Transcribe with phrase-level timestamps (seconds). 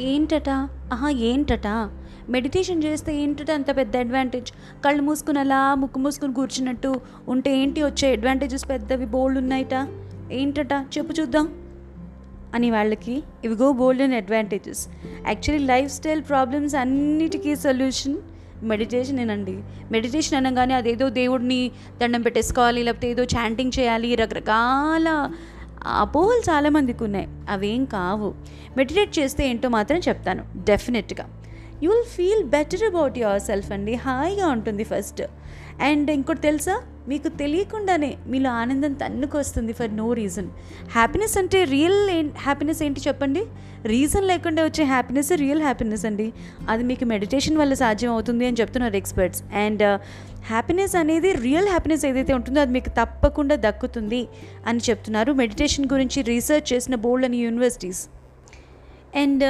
[0.00, 0.50] ఏంటట?
[0.92, 1.66] ఆహా ఏంటట?
[2.30, 4.52] మెడిటేషన్ చేస్తే ఏంటట అంత పెద్ద అడ్వాంటేజ్
[4.84, 9.74] కళ్ళు మూసుకుని అలా ముక్కు మూసుకుని కూర్చున్నట్టు ఉంటే ఏంటి వచ్చే అడ్వాంటేజెస్ పెద్దవి బోల్డ్ ఉన్నాయట?
[10.32, 10.72] ఏంటట?
[10.98, 11.48] చెప్పు చూద్దాం.
[12.54, 14.88] అని వాళ్ళకి ఇవిగో bold and advantages
[15.26, 18.16] actually lifestyle problems అన్నిటికీ సొల్యూషన్
[18.62, 19.56] మెడిటేషనేనండి
[19.92, 21.70] మెడిటేషన్ అనగానే అదేదో దేవుడిని
[22.00, 25.08] దండం పెట్టేసుకోవాలి లేకపోతే ఏదో చాంటింగ్ చేయాలి రకరకాల
[25.86, 27.28] అపోహలు చాలామందికి ఉన్నాయి.
[27.48, 28.34] అవేం కావు.
[28.76, 30.44] మెడిటేట్ చేస్తే ఏంటో మాత్రం చెప్తాను.
[30.56, 31.28] డెఫినెట్గా
[31.82, 33.18] you will feel better about
[33.48, 33.94] yourself అండి.
[33.94, 35.22] హాయిగా ఉంటుంది ఫస్ట్
[35.88, 36.74] అండ్ ఇంకోటి తెలుసా?
[37.10, 40.48] మీకు తెలియకుండానే మీలో ఆనందం తన్నుకొస్తుంది ఫర్ నో రీజన్
[40.96, 42.00] హ్యాపీనెస్ అంటే రియల్
[42.46, 43.42] హ్యాపీనెస్ ఏంటి చెప్పండి?
[43.84, 46.26] రీజన్ లేకుండా వచ్చే హ్యాపీనెస్ రియల్ హ్యాపీనెస్ అండి.
[46.68, 49.84] అది మీకు మెడిటేషన్ వల్ల సాధ్యం అవుతుంది అని చెప్తున్నారు ఎక్స్పర్ట్స్ అండ్
[50.50, 54.28] హ్యాపీనెస్ అనేది రియల్ హ్యాపీనెస్ ఏదైతే ఉంటుందో అది మీకు తప్పకుండా దక్కుతుంది
[54.66, 55.32] అని చెప్తున్నారు.
[55.32, 58.02] మెడిటేషన్ గురించి రీసెర్చ్ చేసిన బోల్డ్ అని యూనివర్సిటీస్
[59.16, 59.44] అండ్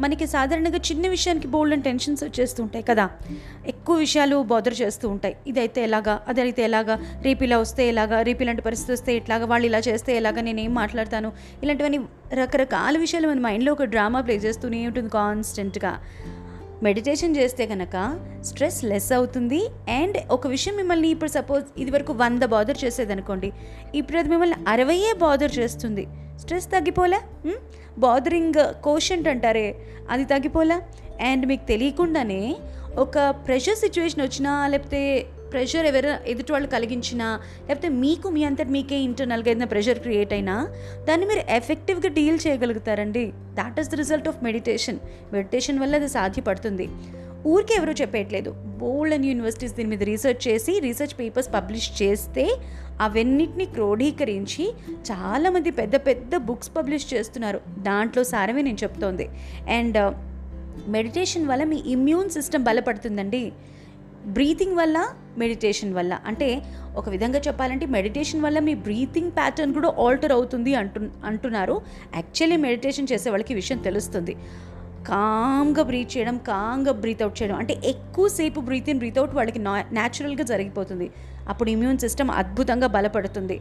[0.00, 3.10] మనకి సాధారణంగా చిన్న విషయానికి బోల్డ్ అండ్ టెన్షన్స్ వచ్చేస్తూ ఉంటాయి కదా.
[3.66, 5.36] ఎక్కువ విషయాలు బోదర్ చేస్తూ ఉంటాయి.
[5.46, 9.78] ఇదైతే ఎలాగా అదైతే ఎలాగా రేపు ఇలా వస్తే ఎలాగా రేపు ఇలాంటి పరిస్థితి వస్తే ఎట్లాగా వాళ్ళు ఇలా
[9.78, 12.00] చేస్తే ఎలాగా నేను ఏం మాట్లాడతాను ఇలాంటివన్నీ
[12.34, 15.98] రకరకాల విషయాలు మన మైండ్లో ఒక డ్రామా ప్లే చేస్తూనే ఉంటుంది కాన్స్టెంట్గా
[16.82, 17.96] మెడిటేషన్ చేస్తే కనుక
[18.44, 19.60] స్ట్రెస్ లెస్ అవుతుంది.
[19.88, 23.52] అండ్ ఒక విషయం మిమ్మల్ని ఇప్పుడు సపోజ్ ఇది వరకు వంద బాదర్ చేసేదనుకోండి.
[23.94, 26.06] ఇప్పుడు అది మిమ్మల్ని అరవయే బాదర్ చేస్తుంది.
[26.40, 27.20] స్ట్రెస్ తగ్గిపోలే?
[27.98, 29.66] బాదరింగ్ కోషంట్ అంటారే
[30.10, 30.78] అది తగ్గిపోలే?
[31.24, 32.42] అండ్ మీకు తెలియకుండానే
[32.98, 35.00] ఒక ప్రెషర్ సిచ్యువేషన్ వచ్చినా లేకపోతే
[35.52, 37.28] ప్రెషర్ ఎవరు ఎదుటి వాళ్ళు కలిగించినా
[37.68, 40.56] లేకపోతే మీకు మీ అంతటి మీకే ఇంటర్నల్గా ఏదైనా ప్రెషర్ క్రియేట్ అయినా
[41.08, 43.24] దాన్ని మీరు ఎఫెక్టివ్గా deal చేయగలుగుతారండి.
[43.60, 45.00] That is the result of meditation
[45.32, 46.88] meditation వల్ల అది సాధ్యపడుతుంది.
[47.46, 48.50] ఊరికే ఎవరూ చెప్పేయట్లేదు.
[48.80, 52.44] బోల్డ్ అండ్ యూనివర్సిటీస్ దీని మీద రీసెర్చ్ చేసి రీసెర్చ్ పేపర్స్ పబ్లిష్ చేస్తే
[53.06, 54.64] అవన్నిటిని క్రోడీకరించి
[55.10, 57.60] చాలామంది పెద్ద పెద్ద బుక్స్ పబ్లిష్ చేస్తున్నారు.
[57.88, 59.28] దాంట్లో సారమే నేను చెప్తోంది.
[59.78, 59.98] అండ్
[60.88, 63.42] మెడిటేషన్ uh, వల్ల మీ ఇమ్యూన్ సిస్టమ్ బలపడుతుందండి.
[64.26, 65.08] బ్రీతింగ్ వల్ల
[65.38, 66.18] మెడిటేషన్ వల్ల.
[66.26, 66.62] అంటే
[66.96, 71.80] ఒక విధంగా చెప్పాలంటే మెడిటేషన్ వల్ల మీ బ్రీతింగ్ ప్యాటర్న్ కూడా ఆల్టర్ అవుతుంది అంటు అంటున్నారు.
[72.14, 74.36] యాక్చువల్లీ మెడిటేషన్ చేసే వాళ్ళకి విషయం తెలుస్తుంది.
[75.08, 77.56] కామ్గా బ్రీత్ చేయడం కామ్గా బ్రీత్ అవుట్ చేయడం.
[77.56, 81.10] అంటే ఎక్కువసేపు బ్రీత్ ఇన్ బ్రీత్ అవుట్ వాళ్ళకి నా న్యాచురల్గా జరిగిపోతుంది.
[81.48, 83.60] అప్పుడు ఇమ్యూన్ సిస్టమ్ అద్భుతంగా బలపడుతుంది.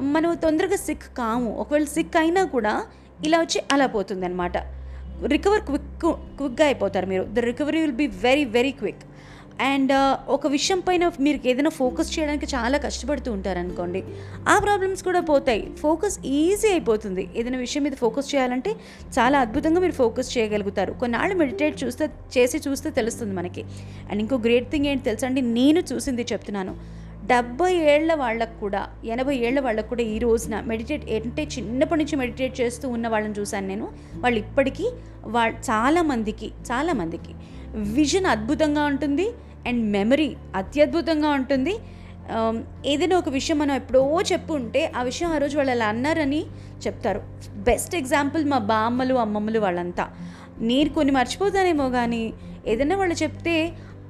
[0.00, 1.56] మనం తొందరగా సిక్ కాము.
[1.56, 2.82] ఒకవేళ సిక్ అయినా కూడా
[3.24, 4.56] ఇలా వచ్చి అలా పోతుంది అనమాట
[5.26, 7.24] రికవర్ క్విక్ క్విక్గా అయిపోతారు మీరు.
[7.24, 9.02] The recovery will be very very quick.
[9.60, 9.92] And
[10.28, 14.04] ఒక విషయం పైన మీరు ఏదైనా ఫోకస్ చేయడానికి చాలా కష్టపడుతూ ఉంటారనుకోండి
[14.48, 15.72] ఆ ప్రాబ్లమ్స్ కూడా పోతాయి.
[15.76, 17.28] ఫోకస్ ఈజీ అయిపోతుంది.
[17.36, 18.70] ఏదైనా విషయం మీద ఫోకస్ చేయాలంటే
[19.18, 20.92] చాలా అద్భుతంగా మీరు ఫోకస్ చేయగలుగుతారు.
[20.92, 23.64] కొన్నాళ్ళు మెడిటేట్ చూస్తే చేసి చూస్తే తెలుస్తుంది మనకి.
[24.10, 27.04] అండ్ ఇంకో గ్రేట్ థింగ్ ఏంటి తెలుసా అండి నేను చూసింది చెప్తున్నాను.
[27.26, 32.60] డెబ్బై ఏళ్ళ వాళ్ళకు కూడా ఎనభై ఏళ్ళ వాళ్ళకు కూడా ఈ రోజున మెడిటేట్ అంటే చిన్నప్పటి నుంచి మెడిటేట్
[32.60, 33.92] చేస్తూ ఉన్న వాళ్ళని చూశాను నేను.
[34.16, 34.90] వాళ్ళు ఇప్పటికీ
[35.24, 37.34] వా చాలామందికి చాలామందికి
[37.96, 39.26] విజన్ అద్భుతంగా ఉంటుంది
[39.68, 41.74] అండ్ మెమరీ అత్యద్భుతంగా ఉంటుంది.
[42.86, 46.42] ఏదైనా ఒక విషయం మనం ఎప్పుడో చెప్పుంటే ఆ విషయం ఆ రోజు వాళ్ళు అలా అన్నారని
[46.84, 47.20] చెప్తారు.
[47.68, 50.04] బెస్ట్ ఎగ్జాంపుల్ మా బామ్మలు అమ్మమ్మలు వాళ్ళంతా.
[50.70, 52.22] నేను కొన్ని మర్చిపోతానేమో కానీ
[52.66, 53.56] ఏదైనా వాళ్ళు చెప్తే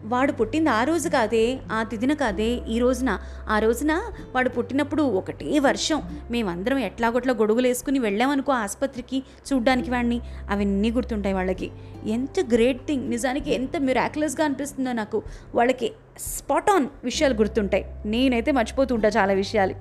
[0.04, 3.18] వాడు పుట్టింది ఆ రోజు కాదే ఆ తిదిన కాదే ఈ రోజున.
[3.48, 3.92] ఆ రోజున
[4.34, 6.02] వాడు పుట్టినప్పుడు ఒకటే వర్షం.
[6.30, 9.22] మేమందరం ఎట్లాగొట్లా గొడుగులు వేసుకుని వెళ్ళామనుకో ఆసుపత్రికి
[9.52, 10.20] చూడ్డానికి వాడిని.
[10.50, 11.70] అవన్నీ గుర్తుంటాయి వాళ్ళకి.
[12.06, 13.10] ఎంత గ్రేట్ థింగ్.
[13.10, 15.22] నిజానికి ఎంత మిరాక్యులస్గా అనిపిస్తుందో నాకు.
[15.54, 17.84] వాళ్ళకి స్పాట్ ఆన్ విషయాలు గుర్తుంటాయి.
[18.06, 19.74] నేనైతే మర్చిపోతుంటా చాలా విషయాలు.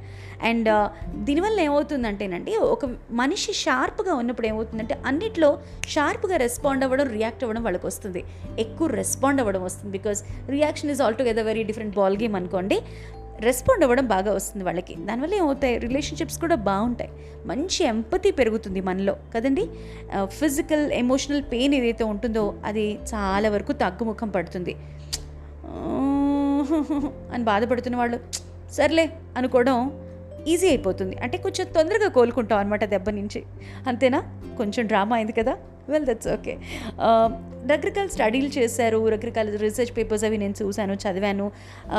[0.43, 7.87] అండ్ దీనివల్ల ఏమవుతుందంటేనండి ఒక మనిషి షార్ప్గా ఉన్నప్పుడు ఏమవుతుందంటే అన్నిట్లో షార్ప్గా రెస్పాండ్ అవ్వడం రియాక్ట్ అవ్వడం వాళ్ళకి
[7.87, 8.23] వస్తుంది.
[8.59, 9.97] ఎక్కువ రెస్పాండ్ అవ్వడం వస్తుంది.
[9.97, 12.81] Because reaction is altogether very different ball game అనుకోండి
[13.39, 14.95] రెస్పాండ్ అవ్వడం బాగా వస్తుంది వాళ్ళకి.
[14.95, 17.11] దానివల్ల ఏమవుతాయి రిలేషన్షిప్స్ కూడా బాగుంటాయి.
[17.45, 19.15] మంచి ఎంపతి పెరుగుతుంది మనలో.
[19.35, 19.69] కదండి?
[20.25, 24.75] ఫిజికల్ ఎమోషనల్ పెయిన్ ఏదైతే ఉంటుందో అది చాలా వరకు తగ్గుముఖం పడుతుంది.
[27.33, 28.19] అని బాధపడుతున్న వాళ్ళు
[28.73, 29.05] సర్లే
[29.37, 29.77] అనుకోవడం
[30.47, 31.15] ఈజీ అయిపోతుంది.
[31.15, 33.43] అంటే కొంచెం తొందరగా కోలుకుంటాం అనమాట దెబ్బ నుంచి.
[33.87, 34.19] అంతేనా?
[34.57, 35.53] కొంచెం డ్రామా అయింది కదా?
[35.89, 36.53] వెల్ దట్స్ ఓకే
[37.71, 41.51] రకరకాల స్టడీలు చేశారు రకరకాల రీసెర్చ్ పేపర్స్ అవి నేను చూశాను చదివాను.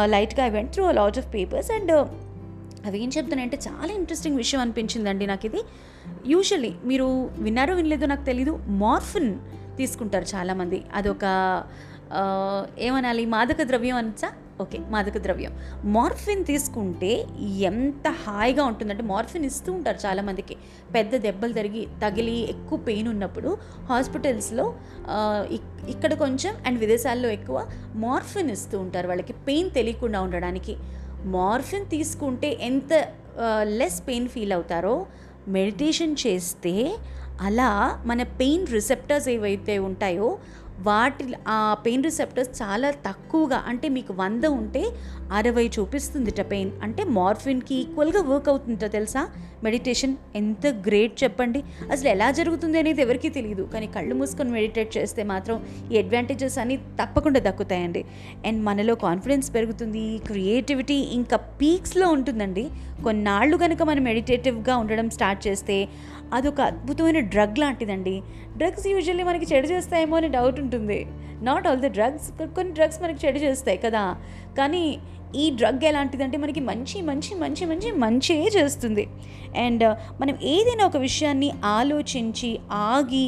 [0.05, 1.93] లైట్గా I went through a lot of papers and
[2.87, 5.61] అవి ఏం చెప్తానంటే చాలా ఇంట్రెస్టింగ్ విషయం అనిపించిందండి నాకు ఇది
[6.27, 7.07] యూజువల్లీ మీరు
[7.39, 9.35] విన్నారో వినలేదో నాకు తెలీదు మార్ఫిన్
[9.77, 10.83] తీసుకుంటారు చాలామంది.
[10.95, 11.25] అదొక
[12.79, 14.29] ఏమనాలి మాదక ద్రవ్యం అనొచ్చా?
[14.61, 15.53] ఓకే మాదక ద్రవ్యం.
[15.85, 17.27] మార్ఫిన్ తీసుకుంటే
[17.61, 20.57] ఎంత హాయిగా ఉంటుందంటే మార్ఫిన్ ఇస్తూ ఉంటారు చాలామందికి.
[20.95, 23.59] పెద్ద దెబ్బలు తరిగి తగిలి ఎక్కువ పెయిన్ ఉన్నప్పుడు
[23.89, 24.75] హాస్పిటల్స్లో
[25.51, 29.33] ఇక్- ఇక్కడ కొంచెం అండ్ విదేశాల్లో ఎక్కువ మార్ఫిన్ ఇస్తూ ఉంటారు వాళ్ళకి.
[29.33, 30.77] పెయిన్ తెలియకుండా ఉండడానికి.
[31.25, 32.93] మార్ఫిన్ తీసుకుంటే ఎంత
[33.63, 35.07] లెస్ పెయిన్ ఫీల్ అవుతారో
[35.49, 36.75] మెడిటేషన్ చేస్తే
[37.41, 37.71] అలా
[38.07, 40.39] మన పెయిన్ రిసెప్టర్స్ ఏవైతే ఉంటాయో
[40.83, 44.83] వాటి ఆ పెయిన్ రిసెప్టర్స్ చాలా తక్కువగా అంటే మీకు వంద ఉంటే
[45.33, 46.71] అరవై చూపిస్తుందిట పెయిన్.
[46.83, 49.29] అంటే మార్ఫిన్కి ఈక్వల్గా వర్క్ అవుతుందిట తెలుసా?
[49.65, 51.63] మెడిటేషన్ ఎంత గ్రేట్ చెప్పండి.
[51.93, 56.77] అసలు ఎలా జరుగుతుంది అనేది ఎవరికీ తెలియదు కానీ కళ్ళు మూసుకొని మెడిటేట్ చేస్తే మాత్రం ఈ అడ్వాంటేజెస్ అన్నీ
[56.77, 58.05] తప్పకుండా దక్కుతాయండి.
[58.47, 62.71] అండ్ మనలో కాన్ఫిడెన్స్ పెరుగుతుంది క్రియేటివిటీ ఇంకా పీక్స్లో ఉంటుందండి.
[63.05, 65.89] కొన్నాళ్ళు కనుక మనం మెడిటేటివ్గా ఉండడం స్టార్ట్ చేస్తే
[66.33, 68.23] అదొక అద్భుతమైన డ్రగ్ లాంటిదండి.
[68.57, 71.07] డ్రగ్స్ యూజువల్లీ మనకి చెడు చేస్తాయేమో అని డౌట్ ఉంటుంది.
[71.49, 74.05] నాట్ ఆల్ ద డ్రగ్స్ కొన్ని డ్రగ్స్ మనకి చెడు చేస్తాయి కదా.
[74.59, 74.85] కానీ
[75.43, 79.05] ఈ డ్రగ్ ఎలాంటిదంటే మనకి మంచి మంచి మంచి మంచి మంచి చేస్తుంది.
[79.65, 82.51] అండ్ uh, మనం ఏదైనా ఒక విషయాన్ని ఆలోచించి
[82.91, 83.27] ఆగి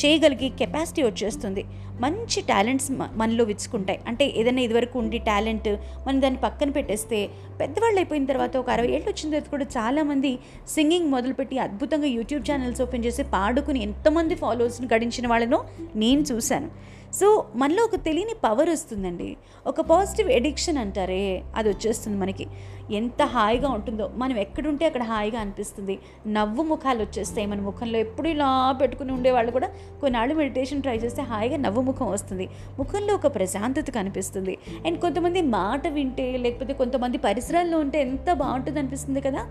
[0.00, 1.62] చేయగలిగే కెపాసిటీ వచ్చేస్తుంది.
[2.04, 3.98] మంచి టాలెంట్స్ మనలో విచ్చుకుంటాయి.
[4.10, 5.68] అంటే ఏదైనా ఇదివరకు ఉండి టాలెంట్
[6.04, 7.18] మనం దాన్ని పక్కన పెట్టేస్తే
[7.60, 10.30] పెద్దవాళ్ళు అయిపోయిన తర్వాత ఒక అరవై ఏళ్ళు వచ్చిన తర్వాత కూడా చాలామంది
[10.74, 15.60] సింగింగ్ మొదలుపెట్టి అద్భుతంగా యూట్యూబ్ ఛానల్స్ ఓపెన్ చేసి పాడుకుని ఎంతమంది ఫాలోవర్స్ని గడించిన వాళ్ళను
[16.04, 16.70] నేను చూశాను.
[17.14, 19.36] సో మనలో ఒక తెలియని పవర్ వస్తుందండి.
[19.66, 22.46] ఒక పాజిటివ్ ఎడిక్షన్ అంటారే అది వచ్చేస్తుంది మనకి.
[22.90, 25.98] ఎంత హాయిగా ఉంటుందో మనం ఎక్కడుంటే అక్కడ హాయిగా అనిపిస్తుంది.
[26.26, 27.98] నవ్వు ముఖాలు వచ్చేస్తాయి మన ముఖంలో.
[27.98, 29.68] ఎప్పుడు ఇలా పెట్టుకుని ఉండేవాళ్ళు కూడా
[30.00, 32.48] కొన్నాళ్ళు మెడిటేషన్ ట్రై చేస్తే హాయిగా నవ్వు ముఖం వస్తుంది.
[32.78, 34.58] ముఖంలో ఒక ప్రశాంతత కనిపిస్తుంది.
[34.86, 39.46] అండ్ కొంతమంది మాట వింటే లేకపోతే కొంతమంది పరిసరాల్లో ఉంటే ఎంత బాగుంటుంది అనిపిస్తుంది కదా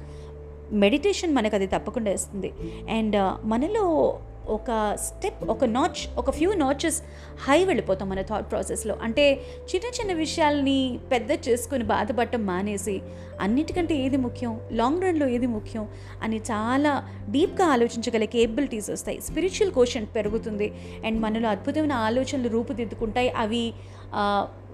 [0.72, 2.54] మెడిటేషన్ మనకు అది తప్పకుండా ఇస్తుంది.
[2.92, 4.20] అండ్ మనలో
[4.50, 7.02] ఒక స్టెప్ ఒక నాచ్ ఒక ఫ్యూ నాచెస్
[7.48, 9.34] హై వెళ్ళిపోతాం మన థాట్ ప్రాసెస్లో అంటే
[9.76, 13.02] చిన్న చిన్న విషయాల్ని పెద్ద చేసుకుని బాధపడటం మానేసి
[13.42, 14.60] అన్నిటికంటే ఏది ముఖ్యం?
[14.72, 15.88] లాంగ్ రన్లో ఏది ముఖ్యం?
[16.24, 19.22] అని చాలా డీప్గా ఆలోచించగల కేబిలిటీస్ వస్తాయి.
[19.22, 20.74] స్పిరిచువల్ కోషన్ పెరుగుతుంది.
[21.06, 23.30] అండ్ మనలో అద్భుతమైన ఆలోచనలు రూపుదిద్దుకుంటాయి.
[23.30, 23.74] అవి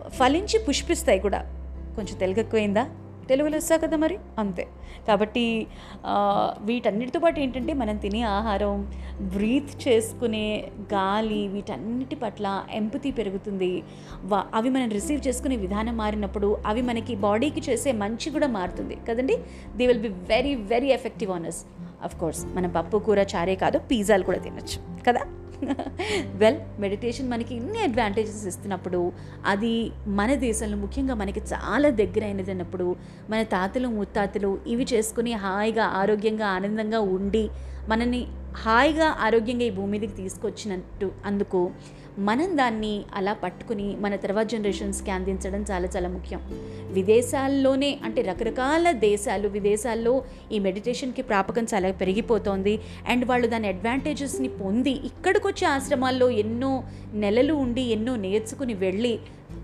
[0.07, 1.39] ఫలించి పుష్పిస్తాయి కూడా.
[1.95, 2.43] కొంచెం తెలుగు
[3.29, 4.17] తెలుగులో వస్తా కదా మరి?
[4.41, 4.65] అంతే.
[5.07, 5.43] కాబట్టి
[6.67, 8.75] వీటన్నిటితో పాటు ఏంటంటే మనం తినే ఆహారం
[9.33, 10.45] బ్రీత్ చేసుకునే
[10.93, 12.45] గాలి వీటన్నిటి పట్ల
[12.79, 13.71] ఎంపతి పెరుగుతుంది.
[14.59, 18.97] అవి మనం రిసీవ్ చేసుకునే విధానం మారినప్పుడు అవి మనకి బాడీకి చేసే మంచి కూడా మారుతుంది.
[19.09, 19.37] కదండి?
[19.79, 21.61] They will be very very effective honours
[22.07, 24.77] of course మనం పప్పు కూర చారే కాదు పిజ్జాలు కూడా తినచ్చు.
[26.41, 29.01] వెల్ మెడిటేషన్ మనకి ఇన్ని అడ్వాంటేజెస్ ఇస్తున్నప్పుడు
[29.45, 29.73] అది
[30.15, 32.87] మన దేశంలో ముఖ్యంగా మనకి చాలా దగ్గరైనది అన్నప్పుడు
[33.29, 37.43] మన తాతలు ముత్తాతలు ఇవి చేసుకుని హాయిగా ఆరోగ్యంగా ఆనందంగా ఉండి
[37.87, 38.21] మనని
[38.55, 41.71] హాయిగా ఆరోగ్యంగా ఈ భూమి మీదకి తీసుకొచ్చినట్టు అందుకు
[42.19, 46.41] మనం దాన్ని అలా పట్టుకుని మన తర్వాత జనరేషన్స్కి అందించడం చాలా చాలా ముఖ్యం.
[46.91, 52.81] విదేశాల్లోనే అంటే రకరకాల దేశాలు విదేశాల్లో ఈ మెడిటేషన్కి ప్రాపకం చాలా పెరిగిపోతోంది.
[53.07, 59.19] అండ్ వాళ్ళు దాని అడ్వాంటేజెస్ని పొంది ఇక్కడికి వచ్చే ఆశ్రమాల్లో ఎన్నో నెలలు ఉండి ఎన్నో నేర్చుకుని వెళ్ళి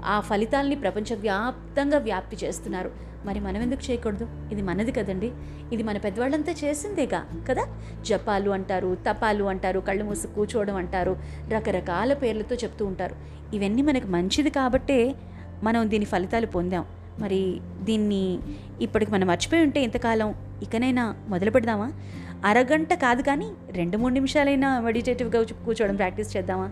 [0.06, 3.11] ఆ ఫలితాలని ప్రపంచవ్యాప్తంగా వ్యాప్తి చేస్తున్నారు.
[3.26, 4.28] మరి మనం ఎందుకు చేయకూడదు?
[4.52, 5.32] ఇది మనది కదండి.
[5.74, 7.66] ఇది మన పెద్దవాళ్ళంతా చేసిందేగా కదా?
[8.02, 11.18] జపాలు అంటారు తపాలు అంటారు కళ్ళు మూసి కూర్చోవడం అంటారు
[11.50, 13.16] రకరకాల పేర్లతో చెప్తూ ఉంటారు.
[13.56, 15.16] ఇవన్నీ మనకు మంచిది కాబట్టే
[15.64, 16.86] మనం దీని ఫలితాలు పొందాం.
[17.20, 18.40] మరి దీన్ని
[18.82, 21.92] ఇప్పటికి మనం మర్చిపోయి ఉంటే ఇంతకాలం ఇకనైనా మొదలు పెడదామా?
[22.46, 26.72] అరగంట కాదు కానీ రెండు మూడు నిమిషాలైనా మెడిటేటివ్గా కూర్చోవడం ప్రాక్టీస్ చేద్దామా?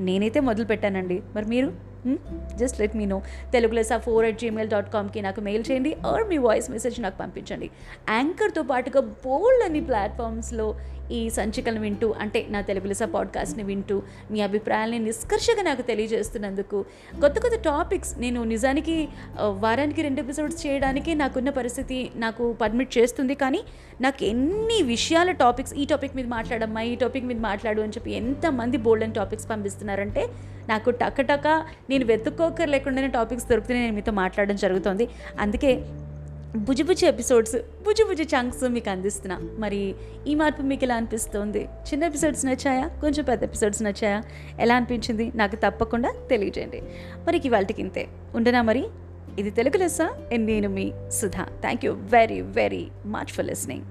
[0.00, 1.22] నేనైతే మొదలు పెట్టానండి.
[1.36, 1.91] మరి మీరు?
[2.06, 2.16] Hmm?
[2.60, 3.22] Just let me know
[3.52, 5.96] తెలుగులో సా ఫోర్ అట్ జీమెయిల్ డాట్ కామ్కి నాకు మెయిల్ చేయండి.
[6.06, 7.70] ఆర్ మీ వాయిస్ మెసేజ్ నాకు పంపించండి.
[8.10, 10.66] యాంకర్తో పాటుగా బోల్డ్ అని ప్లాట్ఫామ్స్లో
[11.12, 16.84] ఈ సంచికలను వింటూ అంటే నా తెలుగు లిసా పాడ్కాస్ట్ని వింటూ మీ అభిప్రాయాల్ని నిష్కర్షగా నాకు తెలియజేస్తున్నందుకు
[17.20, 19.08] కొత్త కొత్త టాపిక్స్ నేను నిజానికి
[19.40, 23.34] వారానికి రెండు ఎపిసోడ్స్ చేయడానికి నాకున్న పరిస్థితి నాకు పర్మిట్ చేస్తుంది.
[23.34, 23.62] కానీ
[24.00, 28.76] నాకు ఎన్ని విషయాల టాపిక్స్ ఈ టాపిక్ మీద మాట్లాడమ్మా ఈ టాపిక్ మీద మాట్లాడు అని చెప్పి ఎంతమంది
[28.76, 30.28] బోల్డ్ అని టాపిక్స్ పంపిస్తున్నారంటే
[30.68, 35.08] నాకు టకటక నేను వెతుక్కోకర్ లేకుండానే టాపిక్స్ దొరికితే నేను మీతో మాట్లాడడం జరుగుతుంది.
[35.40, 35.82] అందుకే
[36.56, 39.40] బుజిబుజి ఎపిసోడ్స్ బుజిబుజి చంక్స్ మీకు అందిస్తున్నా.
[39.58, 39.94] మరి
[40.28, 41.64] ఈ మార్పు మీకు ఎలా అనిపిస్తుంది?
[41.64, 42.88] చిన్న ఎపిసోడ్స్ నచ్చాయా?
[43.00, 44.22] కొంచెం పెద్ద ఎపిసోడ్స్ నచ్చాయా?
[44.60, 45.32] ఎలా అనిపించింది?
[45.34, 46.82] నాకు తప్పకుండా తెలియజేయండి.
[47.26, 48.08] మరి ఇవాళకి ఇంతే.
[48.34, 48.86] ఉండనా మరి?
[49.38, 51.46] ఇది తెలుగు లెస్సా నేను మీ Sudha.
[51.60, 53.84] Thank you very very much for listening